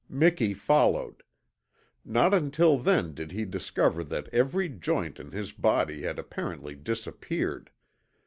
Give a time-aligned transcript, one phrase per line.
[0.09, 1.21] Miki followed.
[2.03, 7.69] Not until then did he discover that every joint in his body had apparently disappeared.